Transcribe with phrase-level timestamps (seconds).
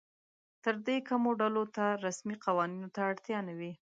[0.63, 3.71] تر دې کمو ډلو ته رسمي قوانینو ته اړتیا نه وي.